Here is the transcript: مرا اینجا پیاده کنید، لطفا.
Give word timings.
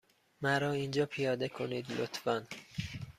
مرا 0.41 0.71
اینجا 0.71 1.05
پیاده 1.05 1.49
کنید، 1.49 1.85
لطفا. 2.01 2.43